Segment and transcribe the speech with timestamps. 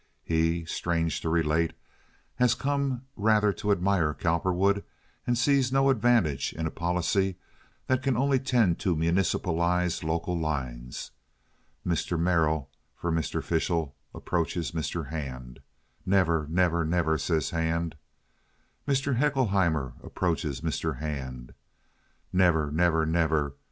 [0.23, 1.73] He, strange to relate,
[2.37, 4.83] has come rather to admire Cowperwood
[5.27, 7.37] and sees no advantage in a policy
[7.85, 11.11] that can only tend to municipalize local lines.
[11.85, 12.19] Mr.
[12.19, 13.43] Merrill, for Mr.
[13.43, 15.09] Fishel, approaches Mr.
[15.11, 15.59] Hand.
[16.03, 16.47] "Never!
[16.49, 16.83] never!
[16.83, 17.95] never!" says Hand.
[18.87, 19.17] Mr.
[19.17, 20.97] Haeckelheimer approaches Mr.
[20.97, 21.53] Hand.
[22.33, 22.71] "Never!
[22.71, 23.05] never!
[23.05, 23.53] never!